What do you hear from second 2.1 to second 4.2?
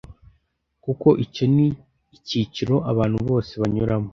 icyiciro abantu bose banyuramo